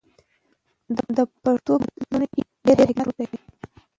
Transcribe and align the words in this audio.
د 1.15 1.17
پښتنو 1.43 1.75
په 1.81 1.87
متلونو 1.91 2.25
کې 2.33 2.41
ډیر 2.65 2.77
حکمت 2.89 3.11
پروت 3.15 3.29
دی. 3.31 3.39